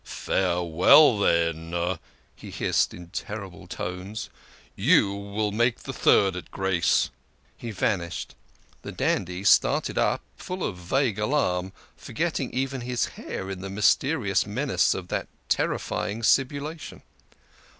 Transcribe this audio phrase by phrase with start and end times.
[0.03, 1.99] "Farewell, then!"
[2.35, 4.31] he hissed in terrible tones."
[4.89, 7.11] You will make the third at Grace!"
[7.55, 8.33] He vanished
[8.81, 11.65] the dandy started up full of vague alarm,
[12.03, 12.33] 144 THE KING OF SCHNORRERS.
[12.33, 13.05] forgetting even his
[13.37, 17.03] hair in the mysterious menace of that terrifying sibilation.